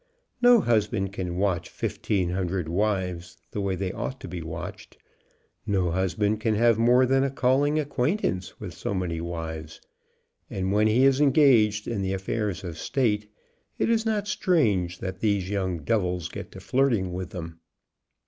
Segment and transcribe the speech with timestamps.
[0.41, 4.97] No husband can watch fifteen hundred wives the way they ought to be watched.
[5.67, 9.79] No husband can have more than a calling acquaintance with so many wives,
[10.49, 13.29] and when he is engaged in the affairs of state,
[13.77, 17.59] it is not strange that these young devils get to flirting with them.